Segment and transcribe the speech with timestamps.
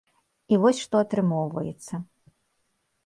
[0.55, 1.93] І вось што атрымоўваецца.